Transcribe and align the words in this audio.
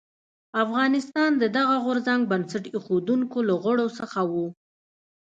افغانستان 0.63 1.31
د 1.41 1.43
دغه 1.57 1.75
غورځنګ 1.85 2.21
بنسټ 2.31 2.63
ایښودونکو 2.75 3.39
له 3.49 3.55
غړو 3.63 3.87
څخه 3.99 4.19
و. 4.31 4.33